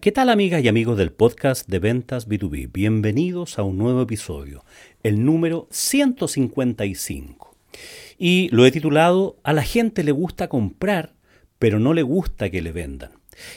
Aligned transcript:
¿qué 0.00 0.10
tal 0.10 0.30
amigas 0.30 0.64
y 0.64 0.68
amigos 0.68 0.96
del 0.96 1.12
podcast 1.12 1.68
de 1.68 1.78
ventas 1.78 2.26
B2B? 2.26 2.70
Bienvenidos 2.72 3.58
a 3.58 3.62
un 3.62 3.76
nuevo 3.76 4.02
episodio, 4.02 4.64
el 5.02 5.24
número 5.24 5.68
155. 5.70 7.54
Y 8.18 8.48
lo 8.52 8.64
he 8.64 8.70
titulado 8.70 9.36
A 9.42 9.52
la 9.52 9.62
gente 9.62 10.02
le 10.02 10.12
gusta 10.12 10.48
comprar, 10.48 11.12
pero 11.58 11.78
no 11.78 11.92
le 11.92 12.02
gusta 12.02 12.48
que 12.48 12.62
le 12.62 12.72
vendan. 12.72 13.10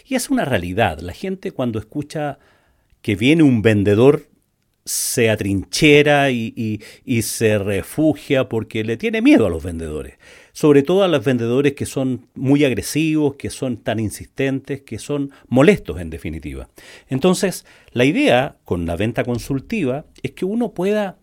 Y 0.06 0.16
es 0.16 0.30
una 0.30 0.44
realidad, 0.44 1.00
la 1.00 1.14
gente 1.14 1.52
cuando 1.52 1.80
escucha 1.80 2.40
que 3.02 3.16
viene 3.16 3.44
un 3.44 3.62
vendedor 3.62 4.28
se 4.84 5.30
atrinchera 5.30 6.32
y, 6.32 6.82
se 7.22 7.58
refugia 7.60 8.50
porque 8.50 8.84
le 8.84 8.98
tiene 8.98 9.22
miedo 9.22 9.46
a 9.46 9.50
los 9.50 9.64
vendedores. 9.64 10.16
Sobre 10.56 10.84
todo 10.84 11.04
a 11.04 11.10
los 11.10 11.26
vendedores 11.26 11.74
que 11.74 11.86
son 11.86 12.28
muy 12.34 12.64
agresivos, 12.64 13.36
que 13.36 13.50
son 13.50 13.76
tan 13.76 14.00
insistentes, 14.00 14.84
que 14.84 15.00
son 15.00 15.32
molestos 15.50 16.00
en 16.00 16.10
definitiva. 16.10 16.70
Entonces, 17.10 17.66
la 17.92 18.06
idea 18.06 18.56
con 18.64 18.86
la 18.86 18.96
venta 18.96 19.26
consultiva 19.26 20.06
es 20.24 20.32
que 20.32 20.46
uno 20.46 20.72
pueda 20.72 21.18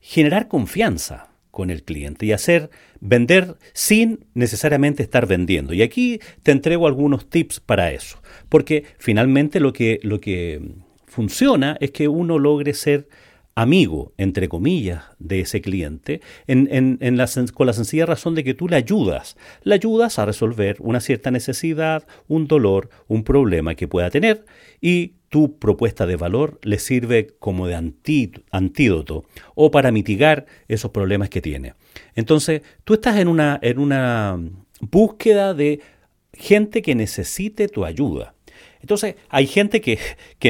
generar 0.00 0.48
confianza 0.48 1.30
con 1.50 1.70
el 1.70 1.82
cliente 1.82 2.26
y 2.26 2.32
hacer 2.32 2.68
vender 3.00 3.56
sin 3.72 4.26
necesariamente 4.34 5.02
estar 5.02 5.26
vendiendo. 5.26 5.72
Y 5.72 5.80
aquí 5.80 6.20
te 6.42 6.52
entrego 6.52 6.86
algunos 6.86 7.30
tips 7.30 7.60
para 7.60 7.90
eso, 7.90 8.20
porque 8.50 8.84
finalmente 8.98 9.60
lo 9.60 9.72
que, 9.72 9.98
lo 10.02 10.20
que 10.20 10.60
funciona 11.06 11.78
es 11.80 11.90
que 11.90 12.08
uno 12.08 12.38
logre 12.38 12.74
ser 12.74 13.08
amigo, 13.54 14.12
entre 14.18 14.48
comillas, 14.48 15.04
de 15.18 15.40
ese 15.40 15.60
cliente, 15.60 16.20
en, 16.46 17.16
la, 17.16 17.28
con 17.52 17.66
la 17.66 17.72
sencilla 17.72 18.06
razón 18.06 18.34
de 18.34 18.44
que 18.44 18.54
tú 18.54 18.68
le 18.68 18.76
ayudas. 18.76 19.36
Le 19.62 19.74
ayudas 19.74 20.18
a 20.18 20.26
resolver 20.26 20.76
una 20.80 21.00
cierta 21.00 21.30
necesidad, 21.30 22.06
un 22.28 22.46
dolor, 22.46 22.90
un 23.06 23.24
problema 23.24 23.74
que 23.74 23.88
pueda 23.88 24.10
tener 24.10 24.44
y 24.80 25.14
tu 25.28 25.58
propuesta 25.58 26.06
de 26.06 26.16
valor 26.16 26.60
le 26.62 26.78
sirve 26.78 27.34
como 27.38 27.66
de 27.66 27.74
antídoto 28.50 29.24
o 29.54 29.70
para 29.70 29.90
mitigar 29.90 30.46
esos 30.68 30.90
problemas 30.90 31.28
que 31.28 31.40
tiene. 31.40 31.74
Entonces, 32.14 32.62
tú 32.84 32.94
estás 32.94 33.18
en 33.18 33.28
una, 33.28 33.58
en 33.62 33.78
una 33.78 34.38
búsqueda 34.80 35.54
de 35.54 35.80
gente 36.32 36.82
que 36.82 36.94
necesite 36.94 37.68
tu 37.68 37.84
ayuda. 37.84 38.33
Entonces, 38.84 39.14
hay 39.30 39.46
gente 39.46 39.80
que, 39.80 39.98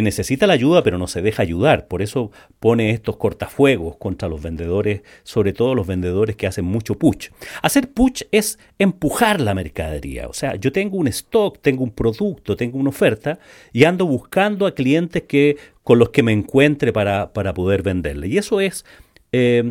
necesita 0.03 0.49
la 0.49 0.55
ayuda 0.55 0.83
pero 0.83 0.99
no 0.99 1.07
se 1.07 1.23
deja 1.23 1.45
ayudar. 1.45 1.87
Por 1.87 2.03
eso 2.03 2.33
pone 2.59 2.91
estos 2.91 3.17
cortafuegos 3.17 3.97
contra 3.97 4.29
los 4.29 4.43
vendedores, 4.43 5.03
sobre 5.23 5.53
todo 5.53 5.77
los 5.77 5.87
vendedores 5.87 6.35
que 6.35 6.49
hacen 6.49 6.65
mucho 6.65 6.99
push. 6.99 7.29
Hacer 7.63 7.93
push 7.93 8.23
es 8.33 8.59
empujar 8.81 9.41
la 9.41 9.55
mercadería. 9.55 10.27
O 10.27 10.33
sea, 10.33 10.57
yo 10.57 10.73
tengo 10.73 10.97
un 10.97 11.07
stock, 11.07 11.61
tengo 11.61 11.85
un 11.85 11.93
producto, 11.93 12.57
tengo 12.57 12.77
una 12.77 12.89
oferta 12.89 13.39
y 13.73 13.85
ando 13.85 14.05
buscando 14.05 14.67
a 14.67 14.75
clientes 14.75 15.23
que, 15.23 15.57
con 15.85 16.01
los 16.01 16.11
que 16.11 16.25
me 16.25 16.33
encuentre 16.33 16.93
para, 16.93 17.33
poder 17.33 17.85
venderle. 17.85 18.27
Y 18.27 18.39
eso 18.39 18.61
es, 18.61 18.85
eh, 19.31 19.71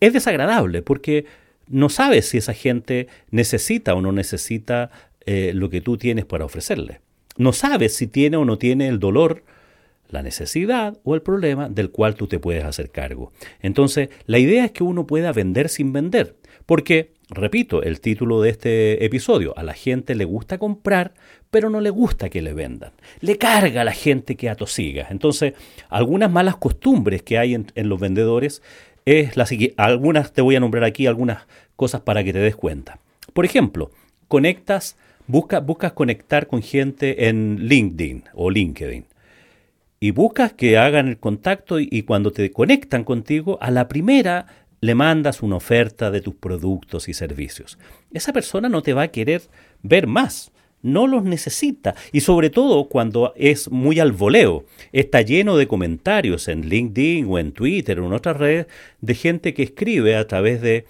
es 0.00 0.12
desagradable 0.12 0.82
porque 0.82 1.26
no 1.68 1.88
sabes 1.88 2.30
si 2.30 2.38
esa 2.38 2.52
gente 2.52 3.06
necesita 3.30 3.94
o 3.94 4.02
no 4.02 4.10
necesita 4.10 4.90
eh, 5.24 5.52
lo 5.54 5.70
que 5.70 5.80
tú 5.80 5.96
tienes 5.98 6.24
para 6.24 6.44
ofrecerle 6.44 7.00
no 7.36 7.52
sabes 7.52 7.96
si 7.96 8.06
tiene 8.06 8.36
o 8.36 8.44
no 8.44 8.58
tiene 8.58 8.88
el 8.88 8.98
dolor, 8.98 9.42
la 10.12 10.22
necesidad 10.22 10.98
o 11.04 11.14
el 11.14 11.22
problema 11.22 11.68
del 11.68 11.90
cual 11.90 12.14
tú 12.14 12.26
te 12.26 12.38
puedes 12.38 12.64
hacer 12.64 12.90
cargo. 12.90 13.32
Entonces, 13.60 14.10
la 14.26 14.38
idea 14.38 14.64
es 14.66 14.70
que 14.72 14.84
uno 14.84 15.06
pueda 15.06 15.32
vender 15.32 15.68
sin 15.68 15.92
vender, 15.92 16.36
porque, 16.66 17.14
repito, 17.30 17.82
el 17.82 18.00
título 18.00 18.42
de 18.42 18.50
este 18.50 19.04
episodio, 19.04 19.56
a 19.56 19.62
la 19.62 19.72
gente 19.72 20.14
le 20.14 20.24
gusta 20.24 20.58
comprar, 20.58 21.14
pero 21.50 21.70
no 21.70 21.80
le 21.80 21.90
gusta 21.90 22.30
que 22.30 22.42
le 22.42 22.54
vendan. 22.54 22.92
Le 23.20 23.36
carga 23.36 23.82
a 23.82 23.84
la 23.84 23.92
gente 23.92 24.36
que 24.36 24.48
atosiga. 24.48 25.08
Entonces, 25.10 25.54
algunas 25.88 26.30
malas 26.30 26.56
costumbres 26.56 27.22
que 27.22 27.38
hay 27.38 27.54
en, 27.54 27.88
los 27.88 28.00
vendedores 28.00 28.62
es 29.04 29.36
la 29.36 29.46
Algunas 29.76 30.32
te 30.32 30.42
voy 30.42 30.56
a 30.56 30.60
nombrar 30.60 30.84
aquí, 30.84 31.06
algunas 31.06 31.46
cosas 31.76 32.02
para 32.02 32.22
que 32.22 32.32
te 32.32 32.38
des 32.38 32.56
cuenta. 32.56 33.00
Por 33.32 33.44
ejemplo, 33.44 33.90
conectas 34.28 34.96
buscas 35.26 35.92
conectar 35.92 36.46
con 36.46 36.62
gente 36.62 37.28
en 37.28 37.66
LinkedIn 37.66 38.24
o 38.34 38.50
LinkedIn. 38.50 39.04
Y 40.00 40.10
buscas 40.10 40.52
que 40.52 40.78
hagan 40.78 41.08
el 41.08 41.18
contacto 41.18 41.78
y, 41.78 42.02
cuando 42.02 42.32
te 42.32 42.50
conectan 42.50 43.04
contigo, 43.04 43.58
a 43.60 43.70
la 43.70 43.86
primera 43.88 44.46
le 44.80 44.96
mandas 44.96 45.42
una 45.42 45.56
oferta 45.56 46.10
de 46.10 46.20
tus 46.20 46.34
productos 46.34 47.08
y 47.08 47.14
servicios. 47.14 47.78
Esa 48.12 48.32
persona 48.32 48.68
no 48.68 48.82
te 48.82 48.94
va 48.94 49.02
a 49.02 49.08
querer 49.08 49.42
ver 49.82 50.08
más 50.08 50.52
no 50.82 51.06
los 51.06 51.22
necesita. 51.24 51.94
Y 52.10 52.20
sobre 52.20 52.50
todo 52.50 52.88
cuando 52.88 53.32
es 53.36 53.70
muy 53.70 54.00
al 54.00 54.12
voleo. 54.12 54.64
Está 54.92 55.22
lleno 55.22 55.56
de 55.56 55.68
comentarios 55.68 56.48
en 56.48 56.68
LinkedIn 56.68 57.26
o 57.28 57.38
en 57.38 57.52
Twitter 57.52 58.00
o 58.00 58.06
en 58.06 58.12
otras 58.12 58.36
redes 58.36 58.66
de 59.00 59.14
gente 59.14 59.54
que 59.54 59.62
escribe 59.62 60.16
a 60.16 60.26
través 60.26 60.60
de 60.60 60.84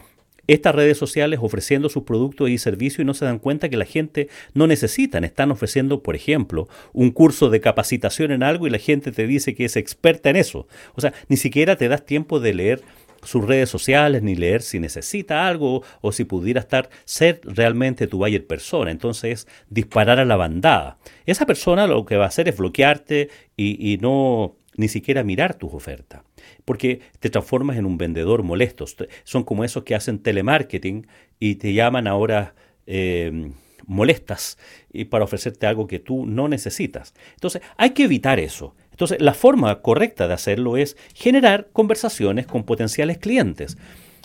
estas 0.47 0.75
redes 0.75 0.99
sociales 0.99 1.41
ofreciendo 1.43 1.89
sus 1.89 2.03
productos 2.03 2.51
y 2.51 2.59
servicios 2.59 3.01
y 3.01 3.05
no 3.05 3.15
se 3.15 3.25
dan 3.25 3.39
cuenta 3.39 3.69
que 3.69 3.77
la 3.77 3.85
gente 3.85 4.29
no 4.55 4.67
necesitan. 4.67 5.25
Están 5.25 5.51
ofreciendo, 5.51 6.03
por 6.03 6.17
ejemplo, 6.17 6.69
un 6.93 7.11
curso 7.11 7.51
de 7.51 7.61
capacitación 7.61 8.33
en 8.33 8.43
algo 8.43 8.67
y 8.67 8.71
la 8.71 8.79
gente 8.79 9.13
te 9.13 9.27
dice 9.27 9.55
que 9.55 9.65
es 9.65 9.77
experta 9.77 10.31
en 10.31 10.37
eso. 10.37 10.67
O 10.95 11.01
sea, 11.01 11.13
ni 11.29 11.37
siquiera 11.37 11.77
te 11.77 11.89
das 11.89 12.05
tiempo 12.05 12.41
de 12.41 12.55
leer 12.55 12.83
sus 13.23 13.45
redes 13.45 13.71
sociales, 13.71 14.23
ni 14.23 14.35
leer 14.35 14.63
si 14.63 14.81
necesita 14.81 15.47
algo 15.47 15.83
o 16.01 16.13
si 16.13 16.25
pudiera 16.25 16.61
estar, 16.61 16.91
ser 17.05 17.41
realmente 17.45 18.07
tu 18.07 18.19
buyer 18.19 18.47
persona. 18.47 18.91
Entonces, 18.91 19.47
disparar 19.71 20.19
a 20.19 20.25
la 20.25 20.37
bandada. 20.37 20.99
Esa 21.25 21.47
persona 21.47 21.87
lo 21.87 22.05
que 22.05 22.17
va 22.17 22.25
a 22.25 22.29
hacer 22.29 22.49
es 22.49 22.57
bloquearte 22.57 23.29
y, 23.57 23.93
y 23.93 23.99
no 23.99 24.57
ni 24.77 24.89
siquiera 24.89 25.23
mirar 25.23 25.55
tus 25.55 25.73
ofertas, 25.73 26.23
porque 26.65 27.01
te 27.21 27.31
transformas 27.31 27.77
en 27.77 27.87
un 27.87 27.99
vendedor 27.99 28.43
molesto. 28.43 28.85
Son 29.25 29.45
como 29.45 29.65
esos 29.65 29.85
que 29.85 29.95
hacen 29.95 30.19
telemarketing 30.19 31.07
y 31.39 31.57
te 31.57 31.73
llaman 31.73 32.07
ahora 32.07 32.55
em, 32.87 33.53
molestas 33.87 34.59
y 34.93 35.07
para 35.07 35.25
ofrecerte 35.25 35.67
algo 35.67 35.87
que 35.87 35.99
tú 35.99 36.27
no 36.27 36.49
necesitas. 36.49 37.15
Entonces, 37.35 37.63
hay 37.77 37.91
que 37.91 38.05
evitar 38.05 38.39
eso. 38.41 38.75
Entonces, 38.91 39.21
la 39.21 39.35
forma 39.35 39.81
correcta 39.81 40.29
de 40.29 40.35
hacerlo 40.35 40.77
es 40.77 40.97
generar 41.15 41.69
conversaciones 41.73 42.47
con 42.47 42.65
potenciales 42.65 43.19
clientes. 43.19 43.79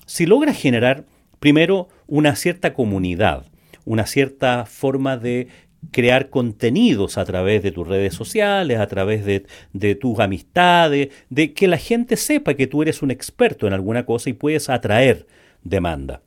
Si 0.05 0.25
logras 0.25 0.57
generar 0.57 1.05
primero 1.39 1.89
una 2.07 2.35
cierta 2.35 2.73
comunidad, 2.73 3.45
una 3.85 4.05
cierta 4.05 4.65
forma 4.65 5.17
de 5.17 5.47
crear 5.91 6.29
contenidos 6.29 7.17
a 7.17 7.25
través 7.25 7.63
de 7.63 7.71
tus 7.71 7.87
redes 7.87 8.13
sociales, 8.13 8.79
a 8.79 8.87
través 8.87 9.25
de, 9.25 9.95
tus 9.95 10.19
amistades, 10.19 11.09
de 11.29 11.53
que 11.53 11.67
la 11.67 11.77
gente 11.77 12.17
sepa 12.17 12.55
que 12.55 12.67
tú 12.67 12.81
eres 12.81 13.01
un 13.01 13.11
experto 13.11 13.67
en 13.67 13.73
alguna 13.73 14.05
cosa 14.05 14.29
y 14.29 14.33
puedes 14.33 14.69
atraer 14.69 15.27
demanda 15.63 16.21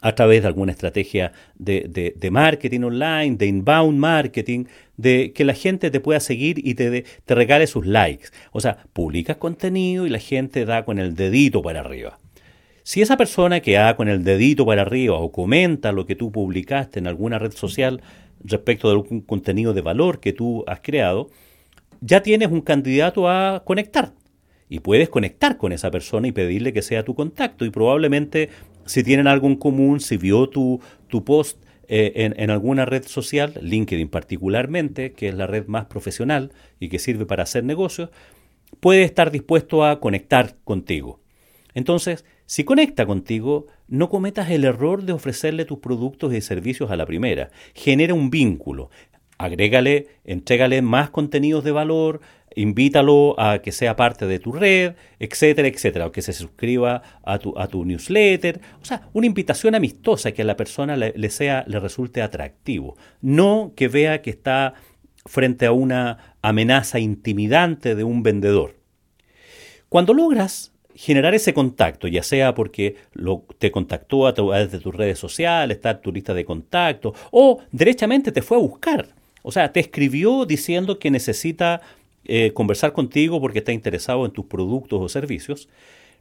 a 0.00 0.14
través 0.14 0.42
de 0.42 0.48
alguna 0.48 0.72
estrategia 0.72 1.32
de, 1.54 2.28
marketing 2.30 2.82
online, 2.82 3.36
de 3.36 3.46
inbound 3.46 3.98
marketing, 3.98 4.66
de 4.98 5.32
que 5.32 5.44
la 5.44 5.54
gente 5.54 5.90
te 5.90 5.98
pueda 5.98 6.20
seguir 6.20 6.58
y 6.58 6.74
te, 6.74 7.04
te 7.24 7.34
regale 7.34 7.66
sus 7.66 7.86
likes. 7.86 8.26
O 8.52 8.60
sea, 8.60 8.84
publicas 8.92 9.38
contenido 9.38 10.06
y 10.06 10.10
la 10.10 10.18
gente 10.18 10.66
da 10.66 10.84
con 10.84 10.98
el 10.98 11.14
dedito 11.14 11.62
para 11.62 11.80
arriba. 11.80 12.18
Si 12.82 13.00
esa 13.00 13.16
persona 13.16 13.60
que 13.60 13.72
da 13.72 13.96
con 13.96 14.08
el 14.08 14.24
dedito 14.24 14.66
para 14.66 14.82
arriba 14.82 15.16
o 15.16 15.32
comenta 15.32 15.90
lo 15.90 16.04
que 16.04 16.16
tú 16.16 16.30
publicaste 16.30 16.98
en 16.98 17.06
alguna 17.06 17.38
red 17.38 17.52
social 17.52 18.02
respecto 18.42 18.88
de 18.88 18.94
algún 18.94 19.20
contenido 19.20 19.72
de 19.72 19.80
valor 19.80 20.20
que 20.20 20.32
tú 20.32 20.64
has 20.66 20.80
creado, 20.80 21.30
ya 22.00 22.22
tienes 22.22 22.50
un 22.50 22.60
candidato 22.60 23.28
a 23.28 23.62
conectar. 23.64 24.12
Y 24.68 24.80
puedes 24.80 25.08
conectar 25.08 25.56
con 25.56 25.72
esa 25.72 25.90
persona 25.90 26.26
y 26.28 26.32
pedirle 26.32 26.72
que 26.72 26.82
sea 26.82 27.04
tu 27.04 27.14
contacto. 27.14 27.64
Y 27.64 27.70
probablemente 27.70 28.48
si 28.86 29.02
tienen 29.02 29.26
algo 29.26 29.46
en 29.46 29.56
común, 29.56 30.00
si 30.00 30.16
vio 30.16 30.48
tu, 30.48 30.80
tu 31.08 31.24
post 31.24 31.62
eh, 31.88 32.12
en, 32.16 32.34
en, 32.38 32.50
alguna 32.50 32.84
red 32.84 33.04
social, 33.04 33.54
LinkedIn 33.60 34.08
particularmente, 34.08 35.12
que 35.12 35.28
es 35.28 35.34
la 35.34 35.46
red 35.46 35.66
más 35.66 35.86
profesional 35.86 36.52
y 36.80 36.88
que 36.88 36.98
sirve 36.98 37.26
para 37.26 37.42
hacer 37.42 37.64
negocios, 37.64 38.10
puede 38.80 39.02
estar 39.02 39.30
dispuesto 39.30 39.84
a 39.84 40.00
conectar 40.00 40.56
contigo. 40.64 41.20
Entonces, 41.74 42.24
si 42.46 42.64
conecta 42.64 43.06
contigo, 43.06 43.66
no 43.88 44.08
cometas 44.08 44.50
el 44.50 44.64
error 44.64 45.02
de 45.02 45.12
ofrecerle 45.12 45.64
tus 45.64 45.78
productos 45.78 46.34
y 46.34 46.40
servicios 46.40 46.90
a 46.90 46.96
la 46.96 47.06
primera. 47.06 47.50
Genera 47.74 48.14
un 48.14 48.30
vínculo. 48.30 48.90
Agrégale, 49.38 50.08
entrégale 50.24 50.82
más 50.82 51.10
contenidos 51.10 51.64
de 51.64 51.72
valor, 51.72 52.20
invítalo 52.54 53.38
a 53.40 53.58
que 53.60 53.72
sea 53.72 53.96
parte 53.96 54.26
de 54.26 54.38
tu 54.38 54.52
red, 54.52 54.94
etcétera, 55.18 55.68
etcétera, 55.68 56.06
o 56.06 56.12
que 56.12 56.22
se 56.22 56.32
suscriba 56.32 57.02
a 57.24 57.38
tu, 57.38 57.84
newsletter. 57.84 58.60
O 58.80 58.84
sea, 58.84 59.08
una 59.12 59.26
invitación 59.26 59.74
amistosa 59.74 60.32
que 60.32 60.42
a 60.42 60.44
la 60.44 60.56
persona 60.56 60.96
le, 60.96 61.30
sea, 61.30 61.64
le 61.66 61.80
resulte 61.80 62.22
atractivo. 62.22 62.96
No 63.20 63.72
que 63.74 63.88
vea 63.88 64.22
que 64.22 64.30
está 64.30 64.74
frente 65.26 65.66
a 65.66 65.72
una 65.72 66.36
amenaza 66.42 66.98
intimidante 66.98 67.94
de 67.94 68.04
un 68.04 68.22
vendedor. 68.22 68.76
Cuando 69.88 70.12
logras 70.12 70.73
generar 70.94 71.34
ese 71.34 71.52
contacto, 71.52 72.06
ya 72.08 72.22
sea 72.22 72.54
porque 72.54 72.96
te 73.58 73.70
contactó 73.70 74.26
a 74.26 74.34
través 74.34 74.70
de 74.70 74.78
tus 74.78 74.94
redes 74.94 75.18
sociales, 75.18 75.76
está 75.76 76.00
tu 76.00 76.12
lista 76.12 76.34
de 76.34 76.44
contactos, 76.44 77.16
o 77.30 77.60
derechamente 77.72 78.32
te 78.32 78.42
fue 78.42 78.56
a 78.56 78.60
buscar 78.60 79.08
O 79.42 79.52
sea, 79.52 79.72
te 79.72 79.80
escribió 79.80 80.46
diciendo 80.46 80.98
que 80.98 81.10
necesita 81.10 81.82
eh, 82.24 82.52
conversar 82.54 82.92
contigo 82.92 83.40
porque 83.40 83.58
está 83.58 83.72
interesado 83.72 84.24
en 84.24 84.32
tus 84.32 84.46
productos 84.46 85.00
o 85.02 85.08
servicios. 85.08 85.68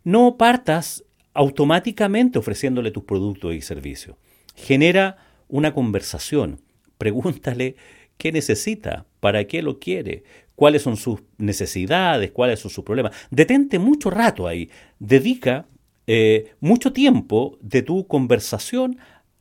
No 0.03 0.37
partas 0.37 1.03
automáticamente 1.33 2.37
ofreciéndole 2.39 2.91
tus 2.91 3.03
productos 3.03 3.53
y 3.53 3.61
servicios. 3.61 4.17
Genera 4.55 5.17
una 5.47 5.73
conversación. 5.73 6.59
Pregúntale 6.97 7.75
qué 8.17 8.31
necesita, 8.31 9.05
para 9.19 9.45
qué 9.45 9.61
lo 9.61 9.79
quiere, 9.79 10.23
cuáles 10.55 10.81
son 10.81 10.97
sus 10.97 11.21
necesidades, 11.37 12.31
cuáles 12.31 12.59
son 12.59 12.71
sus 12.71 12.83
problemas. 12.83 13.13
Detente 13.31 13.79
mucho 13.79 14.09
rato 14.09 14.47
ahí. 14.47 14.69
Dedica 14.99 15.67
eh, 16.07 16.53
mucho 16.59 16.91
tiempo 16.93 17.57
de 17.61 17.81
tu 17.81 18.07
conversación 18.07 18.97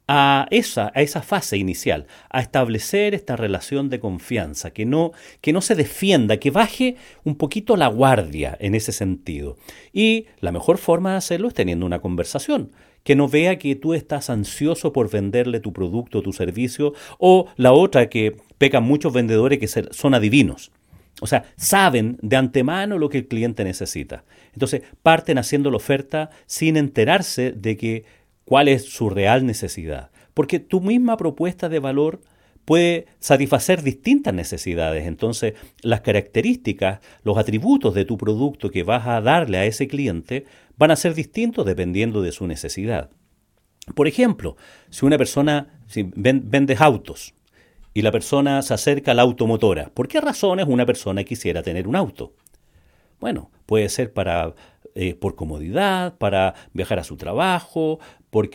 a 0.08 0.46
esa, 0.50 0.92
a 0.94 1.02
esa 1.02 1.22
fase 1.22 1.56
inicial, 1.56 2.06
a 2.28 2.40
establecer 2.40 3.14
esta 3.14 3.36
relación 3.36 3.88
de 3.88 4.00
confianza, 4.00 4.72
que 4.72 4.84
no, 4.84 5.12
que 5.40 5.52
no 5.52 5.60
se 5.60 5.74
defienda, 5.74 6.36
que 6.38 6.50
baje 6.50 6.96
un 7.24 7.36
poquito 7.36 7.76
la 7.76 7.86
guardia 7.86 8.56
en 8.60 8.74
ese 8.74 8.92
sentido. 8.92 9.56
Y 9.92 10.26
la 10.40 10.52
mejor 10.52 10.78
forma 10.78 11.12
de 11.12 11.18
hacerlo 11.18 11.48
es 11.48 11.54
teniendo 11.54 11.86
una 11.86 12.00
conversación, 12.00 12.72
que 13.04 13.16
no 13.16 13.28
vea 13.28 13.58
que 13.58 13.74
tú 13.74 13.94
estás 13.94 14.28
ansioso 14.28 14.92
por 14.92 15.10
venderle 15.10 15.60
tu 15.60 15.72
producto 15.72 16.22
tu 16.22 16.32
servicio, 16.32 16.94
o 17.18 17.46
la 17.56 17.72
otra 17.72 18.08
que 18.08 18.36
pecan 18.58 18.84
muchos 18.84 19.12
vendedores 19.12 19.58
que 19.58 19.68
son 19.68 20.14
adivinos. 20.14 20.72
O 21.20 21.26
sea, 21.26 21.44
saben 21.56 22.18
de 22.22 22.36
antemano 22.36 22.98
lo 22.98 23.08
que 23.08 23.18
el 23.18 23.28
cliente 23.28 23.64
necesita. 23.64 24.24
Entonces, 24.54 24.82
parten 25.02 25.38
haciendo 25.38 25.70
la 25.70 25.76
oferta 25.76 26.30
sin 26.46 26.76
enterarse 26.76 27.52
de 27.52 27.76
que 27.76 28.04
cuál 28.44 28.68
es 28.68 28.84
su 28.84 29.10
real 29.10 29.46
necesidad. 29.46 30.10
Porque 30.34 30.58
tu 30.58 30.80
misma 30.80 31.16
propuesta 31.16 31.68
de 31.68 31.78
valor 31.78 32.20
puede 32.64 33.06
satisfacer 33.18 33.82
distintas 33.82 34.34
necesidades. 34.34 35.06
Entonces, 35.06 35.54
las 35.82 36.00
características, 36.00 37.00
los 37.22 37.38
atributos 37.38 37.94
de 37.94 38.04
tu 38.04 38.16
producto 38.16 38.70
que 38.70 38.82
vas 38.82 39.06
a 39.06 39.20
darle 39.20 39.58
a 39.58 39.66
ese 39.66 39.88
cliente 39.88 40.44
van 40.76 40.90
a 40.90 40.96
ser 40.96 41.14
distintos 41.14 41.66
dependiendo 41.66 42.22
de 42.22 42.32
su 42.32 42.46
necesidad. 42.46 43.10
Por 43.94 44.06
ejemplo, 44.06 44.56
si 44.90 45.04
una 45.04 45.18
persona 45.18 45.80
si 45.88 46.08
vende 46.14 46.76
autos 46.78 47.34
y 47.94 48.02
la 48.02 48.12
persona 48.12 48.62
se 48.62 48.74
acerca 48.74 49.12
a 49.12 49.14
la 49.14 49.22
automotora, 49.22 49.90
¿por 49.92 50.08
qué 50.08 50.20
razones 50.20 50.66
una 50.68 50.86
persona 50.86 51.24
quisiera 51.24 51.62
tener 51.62 51.86
un 51.88 51.96
auto? 51.96 52.34
Bueno, 53.20 53.50
puede 53.66 53.88
ser 53.88 54.12
para 54.12 54.54
eh, 54.94 55.14
por 55.14 55.36
comodidad, 55.36 56.18
para 56.18 56.54
viajar 56.74 56.98
a 56.98 57.04
su 57.04 57.16
trabajo, 57.16 57.98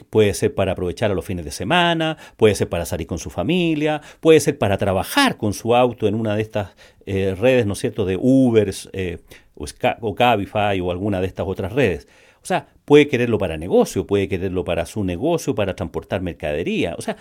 puede 0.09 0.35
ser 0.35 0.53
para 0.53 0.73
aprovechar 0.73 1.09
a 1.09 1.15
los 1.15 1.25
fines 1.25 1.43
de 1.43 1.49
semana, 1.49 2.17
puede 2.35 2.53
ser 2.53 2.69
para 2.69 2.85
salir 2.85 3.07
con 3.07 3.17
su 3.17 3.31
familia, 3.31 4.01
puede 4.19 4.39
ser 4.39 4.57
para 4.57 4.77
trabajar 4.77 5.37
con 5.37 5.53
su 5.53 5.75
auto 5.75 6.07
en 6.07 6.13
una 6.13 6.35
de 6.35 6.43
estas 6.43 6.75
eh, 7.07 7.35
redes, 7.35 7.65
¿no 7.65 7.73
es 7.73 7.79
cierto?, 7.79 8.05
de 8.05 8.17
Uber 8.21 8.71
eh, 8.93 9.17
o, 9.55 10.15
Cabify 10.15 10.79
o 10.79 10.91
alguna 10.91 11.21
de 11.21 11.27
estas 11.27 11.47
otras 11.47 11.73
redes. 11.73 12.07
O 12.47 12.53
sea, 12.55 12.65
puede 12.85 13.09
quererlo 13.09 13.37
para 13.37 13.57
negocio, 13.57 14.07
puede 14.07 14.29
quererlo 14.29 14.63
para 14.63 14.85
su 14.85 15.03
negocio, 15.03 15.53
para 15.53 15.75
transportar 15.75 16.21
mercadería. 16.21 16.95
O 16.97 17.01
sea, 17.01 17.17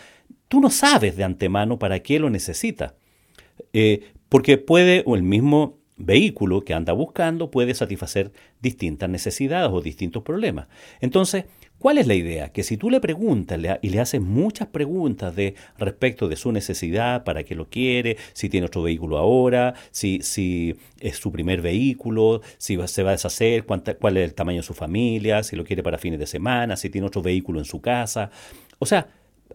tú 0.46 0.60
no 0.60 0.70
sabes 0.70 1.16
de 1.16 1.24
antemano 1.24 1.80
para 1.80 1.98
qué 1.98 2.20
lo 2.20 2.30
necesita. 2.30 2.94
porque 4.28 4.56
puede, 4.56 5.02
o 5.04 5.16
el 5.16 5.24
mismo 5.24 5.78
vehículo 5.96 6.62
que 6.62 6.74
anda 6.74 6.92
buscando 6.92 7.50
puede 7.50 7.74
satisfacer 7.74 8.30
distintas 8.62 9.10
necesidades 9.10 9.72
o 9.72 9.80
distintos 9.80 10.22
problemas. 10.22 10.68
Entonces, 11.00 11.46
¿cuál 11.86 11.98
es 11.98 12.08
la 12.08 12.14
idea? 12.14 12.48
Que 12.48 12.64
si 12.64 12.76
tú 12.76 12.90
le 12.90 12.98
preguntas 12.98 13.60
y 13.80 13.90
le 13.90 14.00
haces 14.00 14.20
muchas 14.20 14.66
preguntas 14.66 15.36
de 15.36 15.54
respecto 15.78 16.26
de 16.26 16.34
su 16.34 16.50
necesidad, 16.50 17.22
para 17.22 17.44
qué 17.44 17.54
lo 17.54 17.68
quiere, 17.68 18.16
si 18.32 18.48
tiene 18.48 18.66
otro 18.66 18.82
vehículo 18.82 19.18
ahora, 19.18 19.72
si, 19.92 20.18
si 20.20 20.74
es 20.98 21.16
su 21.18 21.30
primer 21.30 21.62
vehículo, 21.62 22.40
si 22.58 22.76
se 22.86 23.02
va 23.04 23.10
a 23.10 23.12
deshacer, 23.12 23.66
cuál 23.66 24.16
es 24.16 24.24
el 24.24 24.34
tamaño 24.34 24.62
de 24.62 24.62
su 24.64 24.74
familia, 24.74 25.44
si 25.44 25.54
lo 25.54 25.62
quiere 25.62 25.84
para 25.84 25.96
fines 25.96 26.18
de 26.18 26.26
semana, 26.26 26.74
si 26.74 26.90
tiene 26.90 27.06
otro 27.06 27.22
vehículo 27.22 27.60
en 27.60 27.64
su 27.64 27.80
casa. 27.80 28.32
O 28.80 28.86
sea, 28.86 29.06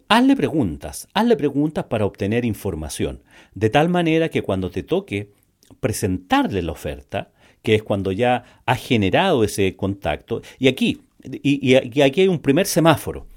hazle 0.07 0.37
preguntas, 0.37 1.09
hazle 1.13 1.35
preguntas 1.35 1.83
para 1.83 2.05
obtener 2.05 2.45
información, 2.45 3.19
de 3.55 3.69
tal 3.69 3.89
manera 3.89 4.29
que 4.29 4.41
cuando 4.41 4.71
te 4.71 4.83
toque 4.83 5.33
presentarle 5.81 6.61
la 6.61 6.71
oferta, 6.71 7.31
que 7.61 7.75
es 7.75 7.83
cuando 7.83 8.13
ya 8.13 8.61
ha 8.65 8.75
generado 8.75 9.43
ese 9.43 9.75
contacto. 9.75 10.41
Y 10.59 10.69
aquí, 10.69 11.01
y, 11.23 11.75
aquí 11.75 12.21
hay 12.21 12.27
un 12.27 12.39
primer 12.39 12.65
semáforo. 12.65 13.27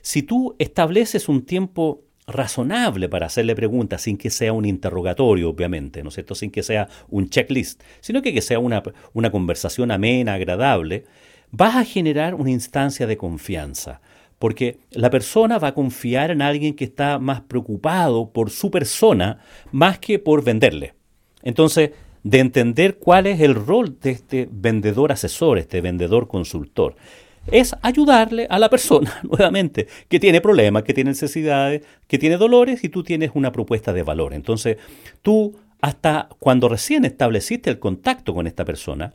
Si 0.00 0.22
tú 0.22 0.56
estableces 0.58 1.28
un 1.28 1.44
tiempo 1.44 2.02
razonable 2.26 3.08
para 3.08 3.26
hacerle 3.26 3.54
preguntas 3.54 4.02
sin 4.02 4.16
que 4.16 4.30
sea 4.30 4.52
un 4.52 4.64
interrogatorio, 4.64 5.50
obviamente, 5.50 6.02
¿no 6.02 6.08
es 6.08 6.14
cierto? 6.14 6.34
Sin 6.34 6.50
que 6.50 6.62
sea 6.62 6.88
un 7.08 7.28
checklist, 7.28 7.82
sino 8.00 8.22
que, 8.22 8.32
que 8.32 8.42
sea 8.42 8.58
una, 8.58 8.82
una 9.12 9.30
conversación 9.30 9.90
amena, 9.90 10.34
agradable, 10.34 11.04
vas 11.50 11.76
a 11.76 11.84
generar 11.84 12.34
una 12.34 12.50
instancia 12.50 13.06
de 13.06 13.16
confianza, 13.16 14.00
porque 14.38 14.78
la 14.90 15.10
persona 15.10 15.58
va 15.58 15.68
a 15.68 15.74
confiar 15.74 16.30
en 16.30 16.42
alguien 16.42 16.74
que 16.74 16.84
está 16.84 17.18
más 17.18 17.42
preocupado 17.42 18.30
por 18.30 18.50
su 18.50 18.70
persona 18.70 19.38
más 19.70 19.98
que 19.98 20.18
por 20.18 20.42
venderle. 20.42 20.94
Entonces, 21.42 21.90
de 22.24 22.38
entender 22.38 22.98
cuál 22.98 23.26
es 23.26 23.40
el 23.40 23.54
rol 23.54 23.98
de 24.00 24.10
este 24.10 24.48
vendedor 24.50 25.12
asesor, 25.12 25.58
este 25.58 25.80
vendedor 25.80 26.28
consultor, 26.28 26.94
es 27.46 27.74
ayudarle 27.82 28.46
a 28.48 28.58
la 28.58 28.70
persona, 28.70 29.20
nuevamente, 29.28 29.88
que 30.08 30.20
tiene 30.20 30.40
problemas, 30.40 30.84
que 30.84 30.94
tiene 30.94 31.10
necesidades, 31.10 31.82
que 32.06 32.18
tiene 32.18 32.36
dolores 32.36 32.84
y 32.84 32.88
tú 32.88 33.02
tienes 33.02 33.32
una 33.34 33.52
propuesta 33.52 33.92
de 33.92 34.02
valor. 34.02 34.34
Entonces, 34.34 34.76
tú, 35.22 35.56
hasta 35.80 36.28
cuando 36.38 36.68
recién 36.68 37.04
estableciste 37.04 37.70
el 37.70 37.78
contacto 37.78 38.34
con 38.34 38.46
esta 38.46 38.64
persona, 38.64 39.14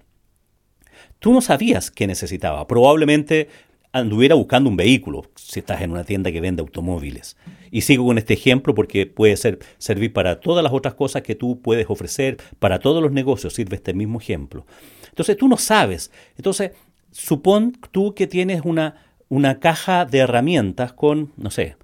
tú 1.20 1.34
no 1.34 1.42
sabías 1.42 1.92
qué 1.92 2.08
necesitaba. 2.08 2.68
Probablemente 2.68 3.48
anduviera 3.92 4.36
buscando 4.36 4.70
un 4.70 4.78
vehículo, 4.78 5.26
si 5.36 5.60
estás 5.60 5.82
en 5.82 5.92
una 5.92 6.04
tienda 6.04 6.32
que 6.32 6.42
vende 6.42 6.62
automóviles. 6.62 7.38
Y 7.72 7.82
sigo 7.82 8.06
con 8.06 8.18
este 8.18 8.34
ejemplo 8.34 8.76
porque 8.76 9.06
puede 9.06 9.38
ser, 9.38 9.60
servir 9.78 10.14
para 10.14 10.40
todas 10.40 10.64
las 10.64 10.74
otras 10.74 10.94
cosas 10.94 11.22
que 11.22 11.36
tú 11.36 11.62
puedes 11.62 11.90
ofrecer, 11.90 12.38
para 12.60 12.80
todos 12.80 13.02
los 13.02 13.12
negocios 13.12 13.54
sirve 13.54 13.78
este 13.78 13.94
mismo 13.94 14.20
ejemplo. 14.20 14.66
Entonces 15.10 15.38
tú 15.38 15.48
no 15.48 15.58
sabes. 15.58 16.12
Entonces, 16.38 16.72
supón 17.12 17.78
tú 17.92 18.14
que 18.14 18.28
tienes 18.28 18.62
una, 18.64 18.96
una 19.30 19.60
caja 19.60 20.06
de 20.06 20.20
herramientas 20.20 20.94
con, 20.94 21.34
no 21.38 21.52
sé, 21.52 21.78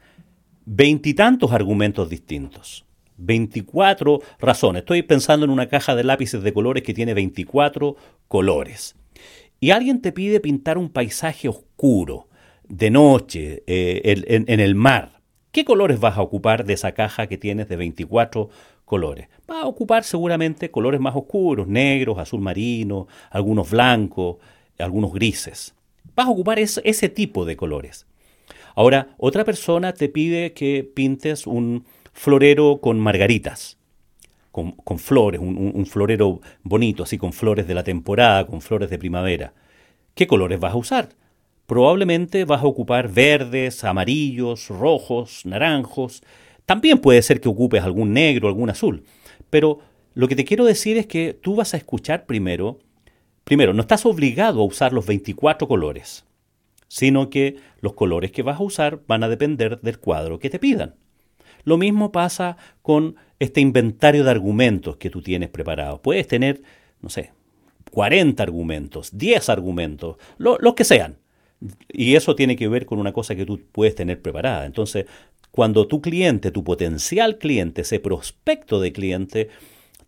veintitantos 0.66 1.52
argumentos 1.52 2.10
distintos. 2.10 2.86
24 3.18 4.22
razones. 4.40 4.82
Estoy 4.82 5.04
pensando 5.04 5.46
en 5.46 5.52
una 5.52 5.70
caja 5.70 5.96
de 5.96 6.04
lápices 6.04 6.42
de 6.42 6.52
colores 6.52 6.84
que 6.84 6.96
tiene 6.96 7.14
24 7.14 7.96
colores 8.28 8.96
y 9.64 9.72
alguien 9.72 10.02
te 10.02 10.12
pide 10.12 10.42
pintar 10.42 10.78
un 10.78 10.90
paisaje 10.90 11.48
oscuro, 11.48 12.28
de 12.68 12.90
noche, 12.90 13.64
eh, 13.66 14.02
en, 14.28 14.60
el 14.60 14.76
mar, 14.76 15.22
¿qué 15.54 15.64
colores 15.64 16.02
vas 16.02 16.18
a 16.18 16.22
ocupar 16.22 16.66
de 16.66 16.74
esa 16.74 16.92
caja 16.92 17.28
que 17.28 17.38
tienes 17.38 17.70
de 17.70 17.78
24 17.78 18.50
colores? 18.84 19.30
Vas 19.48 19.64
a 19.64 19.68
ocupar 19.68 20.04
seguramente 20.04 20.70
colores 20.70 21.00
más 21.00 21.16
oscuros, 21.16 21.66
negros, 21.70 22.18
azul 22.18 22.42
marino, 22.42 23.08
algunos 23.30 23.72
blancos, 23.72 24.36
algunos 24.80 25.14
grises. 25.14 25.76
Vas 26.16 26.28
a 26.28 26.32
ocupar 26.32 26.60
ese 26.60 27.10
tipo 27.10 27.46
de 27.46 27.56
colores. 27.56 28.06
Ahora, 28.76 29.16
otra 29.18 29.44
persona 29.44 29.94
te 29.94 30.10
pide 30.10 30.54
que 30.54 30.84
pintes 30.84 31.48
un 31.48 31.86
florero 32.12 32.80
con 32.82 33.00
margaritas 33.00 33.78
con, 34.54 35.00
flores, 35.00 35.42
un, 35.42 35.86
florero 35.88 36.40
bonito, 36.62 37.02
así 37.02 37.18
con 37.18 37.34
flores 37.34 37.68
de 37.68 37.74
la 37.74 37.84
temporada, 37.84 38.46
con 38.46 38.62
flores 38.62 38.92
de 38.92 39.00
primavera. 39.00 39.56
¿Qué 40.14 40.28
colores 40.28 40.60
vas 40.60 40.74
a 40.74 40.78
usar? 40.78 41.10
Probablemente 41.66 42.46
vas 42.46 42.62
a 42.62 42.68
ocupar 42.68 43.12
verdes, 43.12 43.84
amarillos, 43.84 44.70
rojos, 44.70 45.44
naranjos. 45.48 46.22
También 46.68 47.00
puede 47.00 47.24
ser 47.24 47.42
que 47.42 47.50
ocupes 47.50 47.82
algún 47.82 48.14
negro, 48.14 48.48
algún 48.48 48.70
azul. 48.70 49.04
Pero 49.50 49.80
lo 50.14 50.28
que 50.28 50.36
te 50.36 50.46
quiero 50.46 50.66
decir 50.66 50.98
es 50.98 51.08
que 51.08 51.34
tú 51.34 51.56
vas 51.56 51.74
a 51.74 51.78
escuchar 51.78 52.28
primero, 52.28 52.78
primero, 53.44 53.74
no 53.74 53.82
estás 53.82 54.06
obligado 54.06 54.62
a 54.62 54.66
usar 54.66 54.94
los 54.94 55.06
24 55.06 55.68
colores, 55.68 56.26
sino 56.88 57.30
que 57.30 57.58
los 57.80 57.94
colores 57.94 58.32
que 58.32 58.44
vas 58.44 58.60
a 58.60 58.64
usar 58.64 59.02
van 59.08 59.24
a 59.24 59.30
depender 59.30 59.82
del 59.82 60.00
cuadro 60.00 60.40
que 60.40 60.50
te 60.50 60.60
pidan. 60.60 60.96
Lo 61.64 61.78
mismo 61.78 62.12
pasa 62.12 62.58
con 62.82 63.16
este 63.40 63.62
inventario 63.62 64.24
de 64.24 64.32
argumentos 64.32 64.98
que 64.98 65.10
tú 65.10 65.22
tienes 65.22 65.50
preparado. 65.50 66.02
Puedes 66.02 66.28
tener, 66.28 66.62
no 67.02 67.10
sé, 67.10 67.32
40 67.92 68.42
argumentos, 68.44 69.18
10 69.18 69.50
argumentos, 69.50 70.18
los 70.38 70.74
que 70.74 70.84
sean. 70.84 71.18
Y 71.88 72.16
eso 72.16 72.36
tiene 72.36 72.56
que 72.56 72.68
ver 72.68 72.86
con 72.86 73.00
una 73.00 73.14
cosa 73.14 73.36
que 73.36 73.46
tú 73.46 73.62
puedes 73.72 73.96
tener 73.96 74.22
preparada. 74.22 74.66
Entonces, 74.66 75.06
cuando 75.52 75.88
tu 75.88 76.02
cliente, 76.02 76.52
tu 76.52 76.64
potencial 76.64 77.38
cliente, 77.38 77.82
ese 77.82 78.00
prospecto 78.00 78.82
de 78.82 78.92
cliente, 78.92 79.50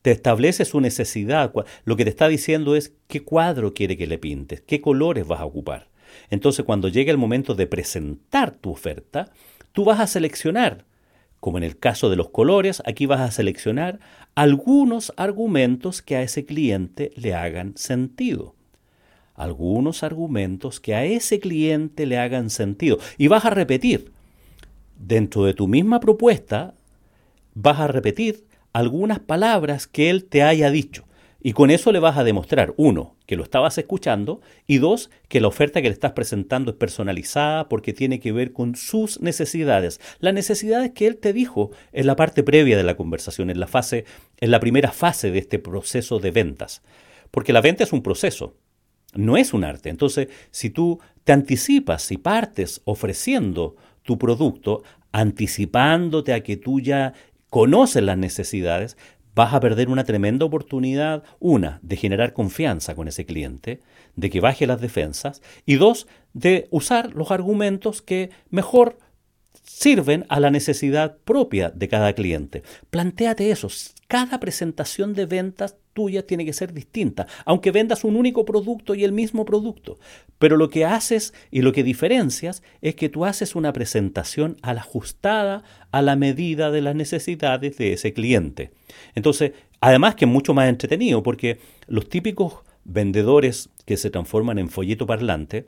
te 0.06 0.12
establece 0.12 0.66
su 0.66 0.82
necesidad, 0.82 1.52
lo 1.84 1.96
que 1.96 2.04
te 2.04 2.12
está 2.12 2.28
diciendo 2.28 2.76
es 2.76 2.94
qué 3.08 3.24
cuadro 3.24 3.74
quiere 3.74 3.98
que 3.98 4.06
le 4.06 4.20
pintes, 4.20 4.62
qué 4.62 4.80
colores 4.80 5.26
vas 5.26 5.40
a 5.40 5.46
ocupar. 5.46 5.88
Entonces, 6.30 6.64
cuando 6.64 6.90
llegue 6.90 7.10
el 7.10 7.18
momento 7.18 7.56
de 7.56 7.66
presentar 7.66 8.52
tu 8.52 8.70
oferta, 8.70 9.32
tú 9.72 9.84
vas 9.84 10.00
a 10.00 10.06
seleccionar 10.06 10.86
como 11.40 11.58
en 11.58 11.64
el 11.64 11.80
caso 11.80 12.12
de 12.12 12.18
los 12.18 12.30
colores, 12.30 12.84
aquí 12.86 13.08
vas 13.08 13.22
a 13.22 13.32
seleccionar 13.32 14.00
algunos 14.36 15.12
argumentos 15.18 16.04
que 16.04 16.16
a 16.18 16.22
ese 16.22 16.46
cliente 16.46 17.12
le 17.16 17.34
hagan 17.34 17.76
sentido. 17.76 18.54
Algunos 19.34 20.04
argumentos 20.04 20.80
que 20.80 20.94
a 20.94 21.04
ese 21.06 21.40
cliente 21.40 22.06
le 22.06 22.20
hagan 22.20 22.52
sentido. 22.52 23.00
Y 23.18 23.28
vas 23.28 23.46
a 23.46 23.50
repetir, 23.50 24.12
dentro 25.00 25.46
de 25.46 25.56
tu 25.56 25.68
misma 25.68 26.00
propuesta, 26.00 26.76
vas 27.56 27.80
a 27.80 27.88
repetir 27.88 28.45
algunas 28.76 29.20
palabras 29.20 29.88
que 29.88 30.10
él 30.10 30.26
te 30.26 30.44
haya 30.44 30.70
dicho. 30.70 31.06
Y 31.42 31.54
con 31.54 31.72
eso 31.72 31.94
le 31.94 32.00
vas 32.00 32.18
a 32.18 32.26
demostrar, 32.26 32.74
uno, 32.76 33.16
que 33.26 33.38
lo 33.38 33.44
estabas 33.44 33.78
escuchando 33.78 34.42
y 34.68 34.80
dos, 34.80 35.10
que 35.30 35.40
la 35.40 35.48
oferta 35.48 35.82
que 35.82 35.88
le 35.88 35.94
estás 35.94 36.12
presentando 36.12 36.72
es 36.72 36.78
personalizada 36.78 37.70
porque 37.70 37.94
tiene 37.94 38.20
que 38.20 38.34
ver 38.34 38.52
con 38.52 38.76
sus 38.76 39.22
necesidades. 39.22 40.02
Las 40.20 40.34
necesidades 40.34 40.92
que 40.92 41.08
él 41.08 41.16
te 41.16 41.32
dijo 41.32 41.72
en 41.94 42.06
la 42.06 42.18
parte 42.18 42.44
previa 42.44 42.76
de 42.76 42.84
la 42.84 42.98
conversación, 42.98 43.50
en 43.50 43.62
la 43.62 43.68
fase, 43.68 44.04
en 44.42 44.52
la 44.52 44.60
primera 44.60 44.92
fase 44.92 45.32
de 45.32 45.40
este 45.40 45.58
proceso 45.58 46.20
de 46.20 46.32
ventas. 46.32 46.82
Porque 47.32 47.54
la 47.54 47.62
venta 47.62 47.86
es 47.86 47.94
un 47.94 48.04
proceso, 48.04 48.58
no 49.14 49.38
es 49.38 49.54
un 49.54 49.64
arte. 49.64 49.88
Entonces, 49.88 50.28
si 50.52 50.70
tú 50.70 51.00
te 51.24 51.32
anticipas 51.32 52.12
y 52.12 52.18
partes 52.18 52.82
ofreciendo 52.84 53.78
tu 54.04 54.18
producto, 54.18 54.84
anticipándote 55.14 56.34
a 56.34 56.44
que 56.44 56.58
tú 56.58 56.82
ya 56.82 57.14
conoces 57.56 58.04
las 58.04 58.18
necesidades, 58.18 58.98
vas 59.34 59.54
a 59.54 59.62
perder 59.62 59.88
una 59.88 60.04
tremenda 60.04 60.46
oportunidad, 60.46 61.24
una, 61.40 61.80
de 61.84 61.96
generar 61.96 62.34
confianza 62.34 62.96
con 62.96 63.08
ese 63.08 63.26
cliente, 63.26 63.80
de 64.18 64.30
que 64.30 64.42
baje 64.42 64.68
las 64.68 64.82
defensas, 64.82 65.42
y 65.66 65.76
dos, 65.76 66.06
de 66.34 66.68
usar 66.70 67.14
los 67.14 67.32
argumentos 67.32 68.02
que 68.02 68.30
mejor 68.50 68.98
sirven 69.64 70.26
a 70.30 70.40
la 70.40 70.52
necesidad 70.52 71.18
propia 71.26 71.70
de 71.70 71.88
cada 71.88 72.14
cliente. 72.14 72.64
Plantéate 72.90 73.52
eso. 73.52 73.68
Cada 74.08 74.40
presentación 74.40 75.14
de 75.14 75.26
ventas 75.26 75.78
tuya 75.94 76.28
tiene 76.28 76.46
que 76.46 76.54
ser 76.54 76.74
distinta, 76.74 77.26
aunque 77.46 77.72
vendas 77.72 78.04
un 78.04 78.16
único 78.18 78.46
producto 78.46 78.94
y 78.94 79.04
el 79.04 79.14
mismo 79.14 79.46
producto. 79.46 79.98
Pero 80.38 80.58
lo 80.58 80.70
que 80.70 80.86
haces 80.86 81.34
y 81.50 81.62
lo 81.62 81.72
que 81.72 81.84
diferencias 81.84 82.62
es 82.82 82.96
que 82.96 83.10
tú 83.10 83.26
haces 83.26 83.56
una 83.56 83.74
presentación 83.74 84.58
ajustada 84.62 85.64
a 85.92 86.02
la 86.02 86.16
medida 86.16 86.70
de 86.70 86.82
las 86.82 86.96
necesidades 86.96 87.78
de 87.78 87.94
ese 87.94 88.14
cliente. 88.14 88.72
Entonces, 89.16 89.54
además 89.80 90.16
que 90.16 90.26
es 90.26 90.32
mucho 90.32 90.54
más 90.54 90.70
entretenido 90.70 91.24
porque 91.24 91.60
los 91.88 92.10
típicos 92.10 92.56
vendedores 92.84 93.70
que 93.86 93.98
se 93.98 94.10
transforman 94.10 94.60
en 94.60 94.70
folleto 94.70 95.08
parlante, 95.08 95.68